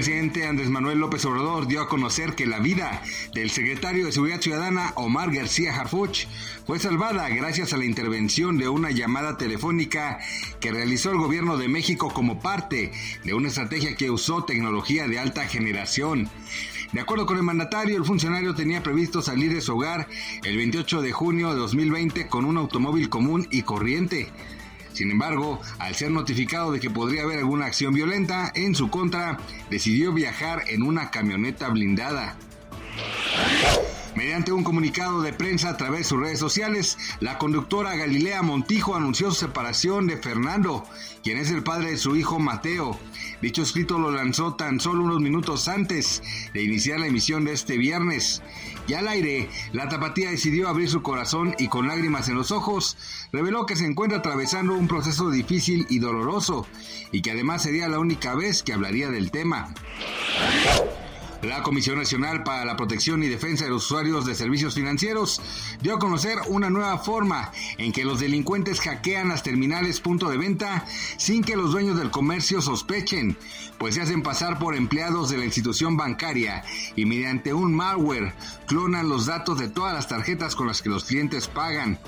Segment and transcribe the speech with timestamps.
[0.00, 3.02] El presidente Andrés Manuel López Obrador dio a conocer que la vida
[3.34, 6.26] del secretario de Seguridad Ciudadana Omar García Harfuch
[6.66, 10.18] fue salvada gracias a la intervención de una llamada telefónica
[10.58, 12.92] que realizó el gobierno de México como parte
[13.24, 16.30] de una estrategia que usó tecnología de alta generación.
[16.94, 20.08] De acuerdo con el mandatario, el funcionario tenía previsto salir de su hogar
[20.44, 24.30] el 28 de junio de 2020 con un automóvil común y corriente.
[24.92, 29.38] Sin embargo, al ser notificado de que podría haber alguna acción violenta en su contra,
[29.70, 32.36] decidió viajar en una camioneta blindada.
[34.20, 38.94] Mediante un comunicado de prensa a través de sus redes sociales, la conductora Galilea Montijo
[38.94, 40.84] anunció su separación de Fernando,
[41.22, 42.98] quien es el padre de su hijo Mateo.
[43.40, 47.78] Dicho escrito lo lanzó tan solo unos minutos antes de iniciar la emisión de este
[47.78, 48.42] viernes.
[48.86, 52.98] Y al aire, la tapatía decidió abrir su corazón y con lágrimas en los ojos,
[53.32, 56.66] reveló que se encuentra atravesando un proceso difícil y doloroso,
[57.10, 59.72] y que además sería la única vez que hablaría del tema.
[61.42, 65.40] La Comisión Nacional para la Protección y Defensa de los Usuarios de Servicios Financieros
[65.80, 70.36] dio a conocer una nueva forma en que los delincuentes hackean las terminales punto de
[70.36, 70.84] venta
[71.16, 73.38] sin que los dueños del comercio sospechen,
[73.78, 76.62] pues se hacen pasar por empleados de la institución bancaria
[76.94, 78.34] y mediante un malware
[78.66, 81.98] clonan los datos de todas las tarjetas con las que los clientes pagan.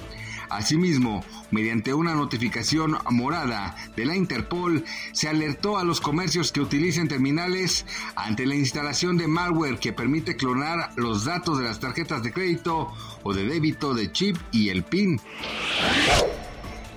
[0.56, 7.08] Asimismo, mediante una notificación morada de la Interpol, se alertó a los comercios que utilicen
[7.08, 12.32] terminales ante la instalación de malware que permite clonar los datos de las tarjetas de
[12.32, 15.20] crédito o de débito de chip y el PIN.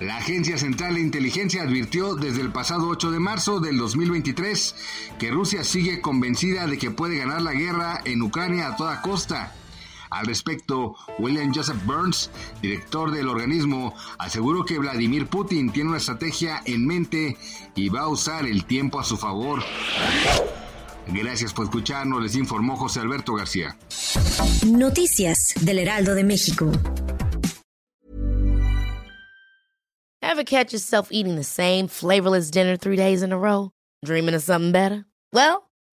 [0.00, 4.74] La Agencia Central de Inteligencia advirtió desde el pasado 8 de marzo del 2023
[5.18, 9.54] que Rusia sigue convencida de que puede ganar la guerra en Ucrania a toda costa.
[10.10, 12.30] Al respecto, William Joseph Burns,
[12.62, 17.36] director del organismo, aseguró que Vladimir Putin tiene una estrategia en mente
[17.74, 19.62] y va a usar el tiempo a su favor.
[21.08, 23.76] Gracias por escucharnos, les informó José Alberto García.
[24.66, 26.72] Noticias del Heraldo de México.
[30.22, 33.70] Ever catch yourself eating the same flavorless dinner three days in a row?
[34.04, 35.06] Dreaming of something better?
[35.32, 35.65] Well,